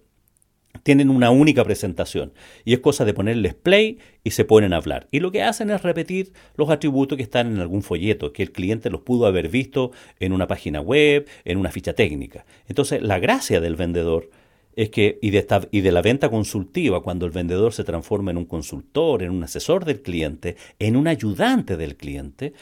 tienen 0.84 1.10
una 1.10 1.30
única 1.30 1.64
presentación 1.64 2.34
y 2.66 2.74
es 2.74 2.80
cosa 2.80 3.06
de 3.06 3.14
ponerles 3.14 3.54
play 3.54 4.00
y 4.24 4.32
se 4.32 4.46
ponen 4.46 4.74
a 4.74 4.78
hablar. 4.78 5.08
Y 5.12 5.20
lo 5.20 5.32
que 5.32 5.44
hacen 5.44 5.70
es 5.70 5.84
repetir 5.84 6.34
los 6.56 6.70
atributos 6.70 7.18
que 7.18 7.24
están 7.24 7.48
en 7.48 7.60
algún 7.60 7.82
folleto, 7.82 8.34
que 8.34 8.44
el 8.44 8.52
cliente 8.52 8.90
los 8.90 9.02
pudo 9.02 9.26
haber 9.26 9.50
visto 9.50 9.92
en 10.20 10.34
una 10.34 10.48
página 10.48 10.82
web, 10.82 11.28
en 11.46 11.58
una 11.58 11.72
ficha 11.72 11.94
técnica. 11.94 12.46
Entonces, 12.68 13.02
la 13.02 13.20
gracia 13.20 13.62
del 13.62 13.76
vendedor 13.76 14.30
es 14.78 14.90
que, 14.90 15.18
y 15.22 15.32
de, 15.32 15.40
esta, 15.40 15.68
y 15.72 15.82
de 15.82 15.92
la 15.92 16.04
venta 16.04 16.30
consultiva, 16.30 17.02
cuando 17.02 17.26
el 17.26 17.32
vendedor 17.32 17.74
se 17.74 17.84
transforma 17.84 18.30
en 18.30 18.38
un 18.38 18.46
consultor, 18.46 19.24
en 19.24 19.32
un 19.32 19.44
asesor 19.44 19.86
del 19.86 20.04
cliente, 20.04 20.56
en 20.78 20.96
un 20.96 21.08
ayudante 21.08 21.78
del 21.78 21.98
cliente, 21.98 22.54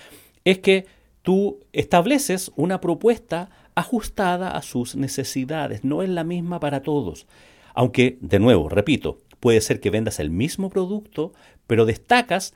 es 0.46 0.60
que 0.60 0.86
tú 1.24 1.60
estableces 1.74 2.52
una 2.56 2.80
propuesta 2.80 3.50
ajustada 3.76 4.52
a 4.52 4.62
sus 4.62 4.96
necesidades, 4.96 5.84
no 5.84 6.02
es 6.02 6.10
la 6.10 6.24
misma 6.24 6.62
para 6.62 6.82
todos. 6.82 7.28
Aunque, 7.76 8.18
de 8.22 8.40
nuevo, 8.40 8.70
repito, 8.70 9.22
puede 9.40 9.62
ser 9.62 9.80
que 9.80 9.92
vendas 9.92 10.20
el 10.20 10.32
mismo 10.32 10.70
producto, 10.70 11.34
pero 11.68 11.86
destacas 11.86 12.56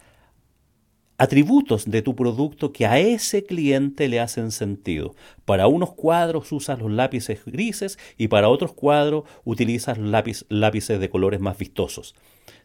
atributos 1.17 1.91
de 1.91 2.01
tu 2.01 2.15
producto 2.15 2.71
que 2.71 2.85
a 2.85 2.97
ese 2.97 3.43
cliente 3.43 4.07
le 4.07 4.21
hacen 4.21 4.51
sentido. 4.51 5.15
Para 5.43 5.67
unos 5.67 5.93
cuadros 5.93 6.53
usas 6.53 6.79
los 6.79 6.89
lápices 6.89 7.41
grises 7.45 7.99
y 8.17 8.29
para 8.29 8.47
otros 8.47 8.71
cuadros 8.71 9.25
utilizas 9.43 9.97
lápices 9.97 10.99
de 10.99 11.09
colores 11.09 11.41
más 11.41 11.57
vistosos. 11.57 12.15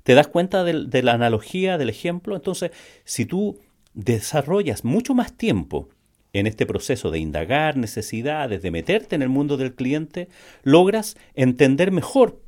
¿Te 0.04 0.14
das 0.14 0.28
cuenta 0.28 0.62
de, 0.62 0.87
de 0.87 1.02
la 1.02 1.14
analogía, 1.14 1.76
del 1.76 1.90
ejemplo? 1.90 2.37
Entonces, 2.37 2.70
si 3.04 3.26
tú 3.26 3.58
desarrollas 3.94 4.84
mucho 4.84 5.14
más 5.14 5.37
tiempo 5.37 5.88
en 6.32 6.46
este 6.46 6.66
proceso 6.66 7.11
de 7.11 7.18
indagar 7.18 7.76
necesidades, 7.76 8.62
de 8.62 8.70
meterte 8.70 9.16
en 9.16 9.23
el 9.23 9.28
mundo 9.28 9.56
del 9.56 9.75
cliente, 9.75 10.28
logras 10.62 11.16
entender 11.34 11.90
mejor 11.90 12.43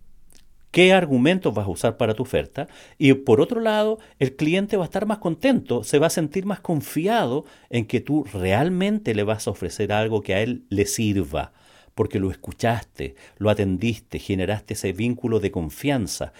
qué 0.76 0.92
argumentos 0.92 1.54
vas 1.54 1.64
a 1.64 1.71
usar 1.71 1.97
para 1.97 2.12
tu 2.12 2.23
oferta 2.23 2.68
y 2.99 3.11
por 3.14 3.40
otro 3.40 3.62
lado 3.62 3.99
el 4.18 4.37
cliente 4.37 4.76
va 4.76 4.85
a 4.85 4.85
estar 4.85 5.06
más 5.06 5.16
contento, 5.16 5.85
se 5.85 5.99
va 5.99 6.09
a 6.09 6.11
sentir 6.11 6.45
más 6.45 6.61
confiado 6.61 7.47
en 7.71 7.87
que 7.87 8.00
tú 8.00 8.26
realmente 8.30 9.14
le 9.14 9.23
vas 9.23 9.47
a 9.47 9.52
ofrecer 9.52 9.90
algo 9.90 10.21
que 10.21 10.35
a 10.35 10.42
él 10.42 10.66
le 10.68 10.85
sirva 10.85 11.54
porque 11.95 12.18
lo 12.18 12.30
escuchaste, 12.30 13.14
lo 13.38 13.49
atendiste, 13.49 14.18
generaste 14.18 14.75
ese 14.75 14.92
vínculo 14.92 15.40
de 15.40 15.50
confianza, 15.50 16.35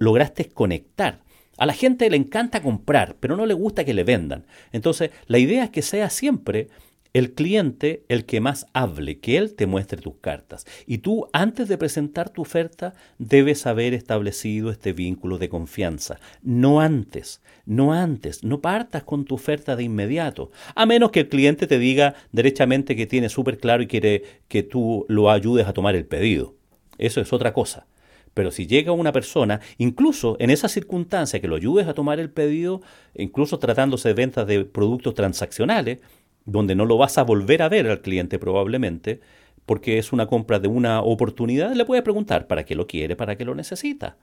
lograste 0.00 0.48
conectar. 0.48 1.20
A 1.56 1.64
la 1.64 1.72
gente 1.72 2.10
le 2.10 2.16
encanta 2.16 2.62
comprar, 2.62 3.14
pero 3.20 3.36
no 3.36 3.46
le 3.46 3.54
gusta 3.54 3.84
que 3.84 3.94
le 3.94 4.02
vendan. 4.02 4.46
Entonces, 4.72 5.10
la 5.28 5.38
idea 5.38 5.62
es 5.62 5.70
que 5.70 5.82
sea 5.82 6.10
siempre 6.10 6.70
el 7.16 7.32
cliente 7.32 8.04
el 8.10 8.26
que 8.26 8.42
más 8.42 8.66
hable, 8.74 9.20
que 9.20 9.38
él 9.38 9.54
te 9.54 9.66
muestre 9.66 10.02
tus 10.02 10.16
cartas. 10.20 10.66
Y 10.86 10.98
tú, 10.98 11.28
antes 11.32 11.66
de 11.66 11.78
presentar 11.78 12.28
tu 12.28 12.42
oferta, 12.42 12.92
debes 13.16 13.66
haber 13.66 13.94
establecido 13.94 14.70
este 14.70 14.92
vínculo 14.92 15.38
de 15.38 15.48
confianza. 15.48 16.20
No 16.42 16.82
antes, 16.82 17.40
no 17.64 17.94
antes, 17.94 18.44
no 18.44 18.60
partas 18.60 19.02
con 19.04 19.24
tu 19.24 19.34
oferta 19.34 19.76
de 19.76 19.84
inmediato, 19.84 20.50
a 20.74 20.84
menos 20.84 21.10
que 21.10 21.20
el 21.20 21.30
cliente 21.30 21.66
te 21.66 21.78
diga 21.78 22.16
derechamente 22.32 22.96
que 22.96 23.06
tiene 23.06 23.30
súper 23.30 23.56
claro 23.56 23.82
y 23.82 23.86
quiere 23.86 24.22
que 24.46 24.62
tú 24.62 25.06
lo 25.08 25.30
ayudes 25.30 25.66
a 25.66 25.72
tomar 25.72 25.96
el 25.96 26.04
pedido. 26.04 26.54
Eso 26.98 27.22
es 27.22 27.32
otra 27.32 27.54
cosa. 27.54 27.86
Pero 28.34 28.50
si 28.50 28.66
llega 28.66 28.92
una 28.92 29.12
persona, 29.12 29.62
incluso 29.78 30.36
en 30.38 30.50
esa 30.50 30.68
circunstancia 30.68 31.40
que 31.40 31.48
lo 31.48 31.56
ayudes 31.56 31.88
a 31.88 31.94
tomar 31.94 32.20
el 32.20 32.28
pedido, 32.28 32.82
incluso 33.14 33.58
tratándose 33.58 34.08
de 34.08 34.14
ventas 34.14 34.46
de 34.46 34.66
productos 34.66 35.14
transaccionales, 35.14 36.00
donde 36.46 36.74
no 36.74 36.86
lo 36.86 36.96
vas 36.96 37.18
a 37.18 37.24
volver 37.24 37.60
a 37.62 37.68
ver 37.68 37.88
al 37.88 38.00
cliente 38.00 38.38
probablemente, 38.38 39.20
porque 39.66 39.98
es 39.98 40.12
una 40.12 40.26
compra 40.26 40.60
de 40.60 40.68
una 40.68 41.02
oportunidad, 41.02 41.74
le 41.74 41.84
puedes 41.84 42.04
preguntar 42.04 42.46
para 42.46 42.64
qué 42.64 42.76
lo 42.76 42.86
quiere, 42.86 43.16
para 43.16 43.36
qué 43.36 43.44
lo 43.44 43.54
necesita. 43.54 44.16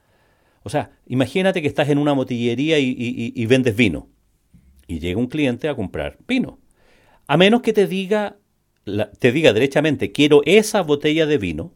O 0.64 0.70
sea, 0.70 0.92
imagínate 1.06 1.62
que 1.62 1.68
estás 1.68 1.90
en 1.90 1.98
una 1.98 2.14
motillería 2.14 2.80
y, 2.80 3.46
vendes 3.46 3.76
vino 3.76 4.08
y 4.88 5.00
llega 5.00 5.20
un 5.20 5.28
cliente 5.28 5.68
a 5.68 5.76
comprar 5.76 6.18
vino. 6.26 6.60
A 7.28 7.36
menos 7.36 7.62
que 7.62 7.74
te 7.74 7.88
diga, 7.88 8.38
te 9.20 9.32
diga 9.34 9.52
derechamente, 9.52 10.14
quiero 10.14 10.42
esa 10.46 10.82
botella 10.82 11.26
de 11.26 11.38
vino, 11.38 11.74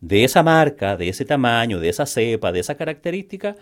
de 0.00 0.22
esa 0.22 0.44
marca, 0.44 0.96
de 0.96 1.08
ese 1.08 1.24
tamaño, 1.24 1.80
de 1.80 1.88
esa 1.88 2.06
cepa, 2.06 2.52
de 2.52 2.60
esa 2.60 2.76
característica, 2.76 3.56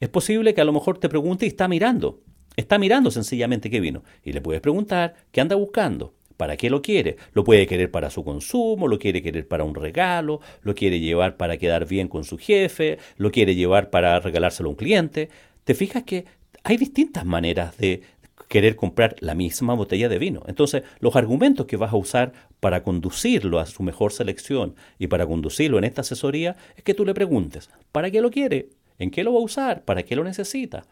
es 0.00 0.10
posible 0.10 0.52
que 0.52 0.60
a 0.60 0.64
lo 0.64 0.74
mejor 0.74 0.98
te 0.98 1.08
pregunte 1.08 1.46
y 1.46 1.48
está 1.48 1.68
mirando. 1.68 2.20
Está 2.56 2.78
mirando 2.78 3.10
sencillamente 3.10 3.68
qué 3.68 3.80
vino 3.80 4.02
y 4.24 4.32
le 4.32 4.40
puedes 4.40 4.62
preguntar 4.62 5.14
qué 5.30 5.42
anda 5.42 5.56
buscando, 5.56 6.14
para 6.36 6.56
qué 6.56 6.70
lo 6.70 6.82
quiere. 6.82 7.16
Lo 7.32 7.44
puede 7.44 7.66
querer 7.66 7.90
para 7.90 8.10
su 8.10 8.24
consumo, 8.24 8.88
lo 8.88 8.98
quiere 8.98 9.22
querer 9.22 9.46
para 9.46 9.64
un 9.64 9.74
regalo, 9.74 10.40
lo 10.62 10.74
quiere 10.74 11.00
llevar 11.00 11.36
para 11.36 11.58
quedar 11.58 11.86
bien 11.86 12.08
con 12.08 12.24
su 12.24 12.38
jefe, 12.38 12.98
lo 13.16 13.30
quiere 13.30 13.54
llevar 13.54 13.90
para 13.90 14.18
regalárselo 14.20 14.68
a 14.68 14.70
un 14.70 14.76
cliente. 14.76 15.28
Te 15.64 15.74
fijas 15.74 16.04
que 16.04 16.24
hay 16.64 16.78
distintas 16.78 17.24
maneras 17.24 17.76
de 17.76 18.02
querer 18.48 18.76
comprar 18.76 19.16
la 19.20 19.34
misma 19.34 19.74
botella 19.74 20.08
de 20.08 20.18
vino. 20.18 20.42
Entonces, 20.46 20.82
los 21.00 21.16
argumentos 21.16 21.66
que 21.66 21.76
vas 21.76 21.92
a 21.92 21.96
usar 21.96 22.32
para 22.60 22.82
conducirlo 22.82 23.58
a 23.58 23.66
su 23.66 23.82
mejor 23.82 24.12
selección 24.12 24.76
y 24.98 25.08
para 25.08 25.26
conducirlo 25.26 25.78
en 25.78 25.84
esta 25.84 26.02
asesoría 26.02 26.56
es 26.76 26.84
que 26.84 26.94
tú 26.94 27.04
le 27.04 27.14
preguntes, 27.14 27.70
¿para 27.92 28.10
qué 28.10 28.20
lo 28.20 28.30
quiere? 28.30 28.70
¿En 28.98 29.10
qué 29.10 29.24
lo 29.24 29.32
va 29.32 29.40
a 29.40 29.42
usar? 29.42 29.84
¿Para 29.84 30.04
qué 30.04 30.16
lo 30.16 30.24
necesita? 30.24 30.86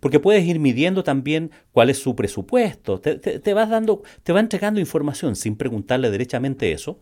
Porque 0.00 0.20
puedes 0.20 0.44
ir 0.44 0.60
midiendo 0.60 1.02
también 1.04 1.50
cuál 1.72 1.90
es 1.90 1.98
su 1.98 2.14
presupuesto. 2.14 3.00
Te, 3.00 3.54
vas 3.54 3.70
dando, 3.70 4.02
te 4.22 4.32
va 4.32 4.40
entregando 4.40 4.80
información 4.80 5.36
sin 5.36 5.56
preguntarle 5.56 6.10
derechamente 6.10 6.72
eso. 6.72 6.98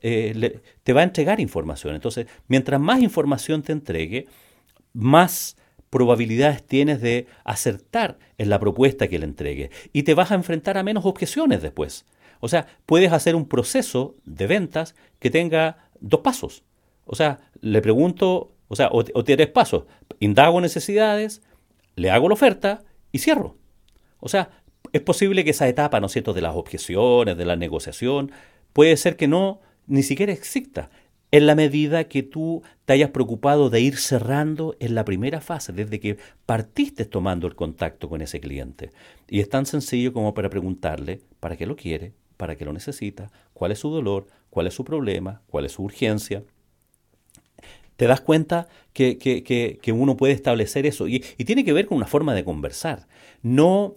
Eh, 0.00 0.60
te 0.82 0.92
va 0.92 1.00
a 1.00 1.04
entregar 1.04 1.40
información. 1.40 1.94
Entonces, 1.94 2.26
mientras 2.46 2.80
más 2.80 3.02
información 3.02 3.62
te 3.62 3.72
entregue, 3.72 4.26
más 4.92 5.56
probabilidades 5.90 6.64
tienes 6.64 7.00
de 7.00 7.26
acertar 7.44 8.18
en 8.38 8.48
la 8.48 8.58
propuesta 8.58 9.08
que 9.08 9.18
le 9.18 9.26
entregue. 9.26 9.70
Y 9.92 10.02
te 10.02 10.14
vas 10.14 10.30
a 10.30 10.34
enfrentar 10.34 10.76
a 10.76 10.82
menos 10.82 11.06
objeciones 11.06 11.62
después. 11.62 12.04
O 12.40 12.48
sea, 12.48 12.66
puedes 12.84 13.12
hacer 13.12 13.36
un 13.36 13.48
proceso 13.48 14.16
de 14.24 14.46
ventas 14.46 14.94
que 15.18 15.30
tenga 15.30 15.88
dos 16.00 16.20
pasos. 16.20 16.64
O 17.06 17.14
sea, 17.14 17.40
le 17.60 17.80
pregunto, 17.80 18.52
o 18.68 18.76
sea, 18.76 18.88
o, 18.90 19.04
tres 19.04 19.48
pasos. 19.48 19.84
Indago 20.20 20.60
necesidades, 20.60 21.42
le 21.96 22.10
hago 22.10 22.28
la 22.28 22.34
oferta 22.34 22.82
y 23.12 23.18
cierro. 23.18 23.56
O 24.20 24.28
sea, 24.28 24.50
es 24.92 25.00
posible 25.00 25.44
que 25.44 25.50
esa 25.50 25.68
etapa, 25.68 26.00
¿no 26.00 26.06
es 26.06 26.12
cierto?, 26.12 26.32
de 26.32 26.42
las 26.42 26.54
objeciones, 26.54 27.36
de 27.36 27.44
la 27.44 27.56
negociación, 27.56 28.30
puede 28.72 28.96
ser 28.96 29.16
que 29.16 29.28
no, 29.28 29.60
ni 29.86 30.02
siquiera 30.02 30.32
exista. 30.32 30.90
en 31.34 31.46
la 31.46 31.56
medida 31.56 32.04
que 32.04 32.22
tú 32.22 32.62
te 32.84 32.92
hayas 32.92 33.10
preocupado 33.10 33.68
de 33.68 33.80
ir 33.80 33.96
cerrando 33.96 34.76
en 34.78 34.94
la 34.94 35.04
primera 35.04 35.40
fase, 35.40 35.72
desde 35.72 35.98
que 35.98 36.16
partiste 36.46 37.06
tomando 37.06 37.48
el 37.48 37.56
contacto 37.56 38.08
con 38.08 38.22
ese 38.22 38.38
cliente. 38.38 38.92
Y 39.28 39.40
es 39.40 39.48
tan 39.48 39.66
sencillo 39.66 40.12
como 40.12 40.32
para 40.32 40.48
preguntarle 40.48 41.22
para 41.40 41.56
qué 41.56 41.66
lo 41.66 41.74
quiere, 41.74 42.12
para 42.36 42.54
qué 42.54 42.64
lo 42.64 42.72
necesita, 42.72 43.32
cuál 43.52 43.72
es 43.72 43.80
su 43.80 43.90
dolor, 43.90 44.28
cuál 44.48 44.68
es 44.68 44.74
su 44.74 44.84
problema, 44.84 45.42
cuál 45.48 45.64
es 45.64 45.72
su 45.72 45.82
urgencia. 45.82 46.44
Te 47.96 48.06
das 48.06 48.20
cuenta 48.20 48.68
que, 48.92 49.18
que, 49.18 49.92
uno 49.92 50.16
puede 50.16 50.32
establecer 50.32 50.86
eso 50.86 51.06
y, 51.08 51.20
tiene 51.20 51.64
que 51.64 51.72
ver 51.72 51.86
con 51.86 51.96
una 51.96 52.06
forma 52.06 52.34
de 52.34 52.44
conversar. 52.44 53.06
No 53.42 53.96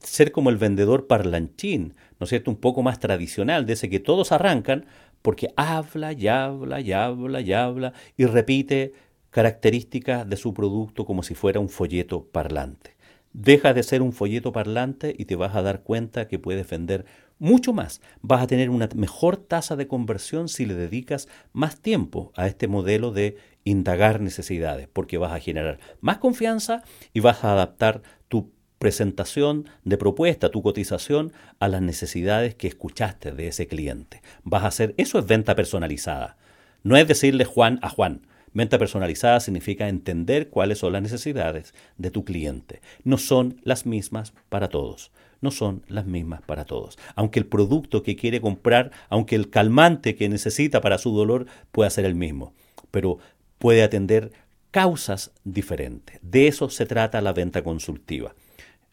ser 0.00 0.32
como 0.32 0.50
el 0.50 0.56
vendedor 0.56 1.06
parlanchín, 1.06 1.94
¿no 2.18 2.24
es 2.24 2.30
cierto? 2.30 2.50
Un 2.50 2.56
poco 2.56 2.82
más 2.82 2.98
tradicional, 2.98 3.64
de 3.64 3.74
ese 3.74 3.88
que 3.88 4.00
todos 4.00 4.32
arrancan 4.32 4.86
porque 5.22 5.48
habla 5.56 6.12
y 6.12 6.28
habla 6.28 6.80
y 6.80 6.92
habla 6.92 7.40
y 7.40 7.52
habla 7.52 7.92
y 8.16 8.24
repite 8.26 8.92
características 9.30 10.28
de 10.28 10.36
su 10.36 10.54
producto 10.54 11.04
como 11.04 11.22
si 11.22 11.34
fuera 11.34 11.60
un 11.60 11.68
folleto 11.68 12.24
parlante. 12.24 12.96
Deja 13.32 13.74
de 13.74 13.82
ser 13.82 14.02
un 14.02 14.12
folleto 14.12 14.52
parlante 14.52 15.14
y 15.16 15.26
te 15.26 15.36
vas 15.36 15.54
a 15.54 15.62
dar 15.62 15.82
cuenta 15.82 16.28
que 16.28 16.38
puedes 16.38 16.68
vender 16.68 17.04
mucho 17.38 17.72
más. 17.72 18.00
Vas 18.20 18.42
a 18.42 18.46
tener 18.46 18.70
una 18.70 18.88
mejor 18.94 19.36
tasa 19.36 19.76
de 19.76 19.86
conversión 19.86 20.48
si 20.48 20.66
le 20.66 20.74
dedicas 20.74 21.28
más 21.52 21.80
tiempo 21.80 22.32
a 22.36 22.46
este 22.46 22.68
modelo 22.68 23.12
de 23.12 23.36
indagar 23.64 24.20
necesidades, 24.20 24.88
porque 24.92 25.18
vas 25.18 25.32
a 25.32 25.40
generar 25.40 25.78
más 26.00 26.18
confianza 26.18 26.82
y 27.12 27.20
vas 27.20 27.44
a 27.44 27.52
adaptar 27.52 28.02
tu 28.28 28.50
presentación 28.78 29.66
de 29.84 29.98
propuesta, 29.98 30.50
tu 30.50 30.62
cotización 30.62 31.32
a 31.58 31.68
las 31.68 31.82
necesidades 31.82 32.54
que 32.54 32.68
escuchaste 32.68 33.32
de 33.32 33.48
ese 33.48 33.66
cliente. 33.66 34.22
Vas 34.44 34.64
a 34.64 34.68
hacer, 34.68 34.94
eso 34.96 35.18
es 35.18 35.26
venta 35.26 35.54
personalizada. 35.54 36.36
No 36.82 36.96
es 36.96 37.08
decirle 37.08 37.44
Juan 37.44 37.78
a 37.82 37.88
Juan. 37.88 38.26
Venta 38.52 38.78
personalizada 38.78 39.40
significa 39.40 39.88
entender 39.88 40.48
cuáles 40.48 40.78
son 40.78 40.92
las 40.92 41.02
necesidades 41.02 41.74
de 41.98 42.10
tu 42.10 42.24
cliente. 42.24 42.80
No 43.04 43.18
son 43.18 43.60
las 43.62 43.84
mismas 43.84 44.32
para 44.48 44.68
todos. 44.68 45.12
No 45.40 45.50
son 45.50 45.82
las 45.88 46.06
mismas 46.06 46.42
para 46.42 46.64
todos. 46.64 46.98
Aunque 47.14 47.38
el 47.38 47.46
producto 47.46 48.02
que 48.02 48.16
quiere 48.16 48.40
comprar, 48.40 48.90
aunque 49.08 49.36
el 49.36 49.50
calmante 49.50 50.14
que 50.14 50.28
necesita 50.28 50.80
para 50.80 50.98
su 50.98 51.14
dolor 51.16 51.46
pueda 51.70 51.90
ser 51.90 52.04
el 52.04 52.14
mismo, 52.14 52.54
pero 52.90 53.18
puede 53.58 53.82
atender 53.82 54.32
causas 54.70 55.32
diferentes. 55.44 56.18
De 56.22 56.48
eso 56.48 56.70
se 56.70 56.86
trata 56.86 57.20
la 57.20 57.32
venta 57.32 57.62
consultiva. 57.62 58.34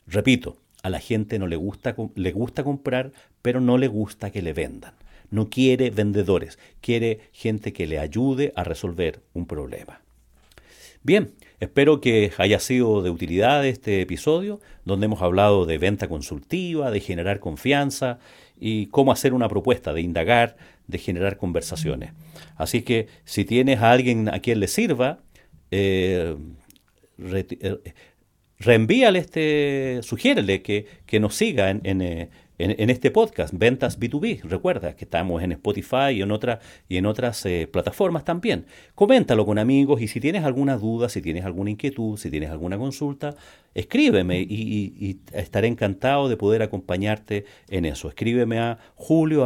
Repito, 0.08 0.58
a 0.84 0.90
la 0.90 1.00
gente 1.00 1.40
no 1.40 1.48
le 1.48 1.56
gusta, 1.56 1.96
le 2.16 2.32
gusta 2.32 2.64
comprar, 2.64 3.12
pero 3.42 3.60
no 3.60 3.78
le 3.78 3.88
gusta 3.88 4.32
que 4.32 4.42
le 4.42 4.54
vendan. 4.54 4.94
No 5.32 5.50
quiere 5.50 5.90
vendedores, 5.90 6.60
quiere 6.82 7.22
gente 7.32 7.74
que 7.74 7.88
le 7.88 7.98
ayude 7.98 8.54
a 8.56 8.64
resolver 8.64 9.22
un 9.34 9.48
problema. 9.48 10.02
Bien, 11.02 11.34
espero 11.60 12.02
que 12.02 12.32
haya 12.38 12.60
sido 12.60 13.02
de 13.02 13.10
utilidad 13.10 13.66
este 13.66 14.02
episodio, 14.02 14.60
donde 14.84 15.06
hemos 15.06 15.22
hablado 15.22 15.66
de 15.66 15.78
venta 15.78 16.08
consultiva, 16.08 16.92
de 16.92 17.00
generar 17.00 17.40
confianza 17.40 18.20
y 18.60 18.88
cómo 18.88 19.12
hacer 19.12 19.34
una 19.34 19.50
propuesta, 19.50 19.94
de 19.94 20.02
indagar, 20.02 20.58
de 20.88 20.98
generar 20.98 21.38
conversaciones. 21.38 22.12
Así 22.56 22.82
que 22.82 23.08
si 23.24 23.46
tienes 23.46 23.80
a 23.80 23.92
alguien 23.92 24.30
a 24.30 24.40
quien 24.40 24.60
le 24.60 24.68
sirva, 24.68 25.20
eh, 25.72 26.36
eh, 27.18 27.78
reenvíale 28.60 29.20
este, 29.20 30.00
sugiérele 30.04 30.62
que, 30.62 30.86
que 31.06 31.20
nos 31.20 31.36
siga 31.36 31.70
en, 31.70 31.82
en, 31.84 32.30
en, 32.58 32.90
este 32.90 33.12
podcast, 33.12 33.54
Ventas 33.56 34.00
B2B. 34.00 34.42
Recuerda 34.44 34.96
que 34.96 35.06
estamos 35.06 35.44
en 35.44 35.52
Spotify 35.54 36.12
y 36.14 36.22
en, 36.22 36.32
otra, 36.32 36.60
y 36.88 36.98
en 36.98 37.06
otras 37.06 37.46
eh, 37.46 37.68
plataformas 37.72 38.24
también. 38.24 38.66
Coméntalo 38.96 39.46
con 39.46 39.60
amigos 39.60 40.02
y 40.02 40.08
si 40.08 40.20
tienes 40.20 40.44
alguna 40.44 40.78
duda, 40.78 41.10
si 41.10 41.22
tienes 41.22 41.46
alguna 41.46 41.72
inquietud, 41.72 42.18
si 42.18 42.30
tienes 42.32 42.50
alguna 42.50 42.78
consulta, 42.78 43.36
escríbeme 43.74 44.40
y, 44.42 45.20
estaré 45.34 45.68
encantado 45.68 46.30
de 46.30 46.38
poder 46.38 46.62
acompañarte 46.62 47.46
en 47.70 47.86
eso. 47.86 48.08
Escríbeme 48.08 48.60
a 48.60 48.80
julio 48.96 49.46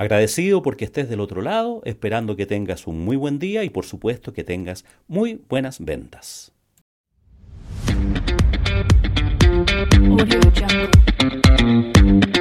Agradecido 0.00 0.62
porque 0.62 0.84
estés 0.84 1.08
del 1.10 1.20
otro 1.20 1.42
lado, 1.42 1.82
esperando 1.84 2.36
que 2.36 2.46
tengas 2.46 2.86
un 2.86 3.04
muy 3.04 3.16
buen 3.16 3.38
día 3.38 3.64
y 3.64 3.70
por 3.70 3.84
supuesto 3.84 4.32
que 4.32 4.44
tengas 4.44 4.84
muy 5.08 5.42
buenas 5.48 5.84
ventas. 5.84 6.52
Audio 10.08 10.40
Jungle. 10.54 12.39